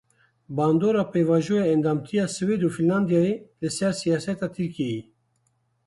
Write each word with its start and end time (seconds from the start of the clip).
Bandora 0.55 1.03
pêvajoya 1.13 1.65
endamtiya 1.73 2.25
Swêd 2.35 2.61
û 2.67 2.69
Fînlandyayê 2.75 3.35
li 3.61 3.69
ser 3.77 3.93
siyaseta 4.01 4.47
Tirkiyeyê. 4.55 5.01